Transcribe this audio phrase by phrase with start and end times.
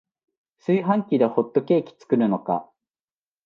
[0.57, 2.67] 炊飯器でホットケーキ作るのか